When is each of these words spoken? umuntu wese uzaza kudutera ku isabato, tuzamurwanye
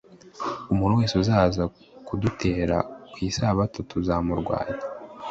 umuntu 0.73 0.97
wese 0.99 1.15
uzaza 1.23 1.63
kudutera 2.07 2.77
ku 3.11 3.17
isabato, 3.29 3.79
tuzamurwanye 3.89 4.77